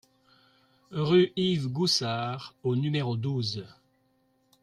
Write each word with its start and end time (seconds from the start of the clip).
Rue 0.93 1.31
Yves 1.35 1.67
Goussard 1.67 2.55
au 2.63 2.75
numéro 2.75 3.15
douze 3.15 3.63